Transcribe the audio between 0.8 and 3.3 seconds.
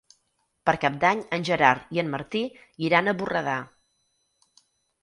Cap d'Any en Gerard i en Martí iran a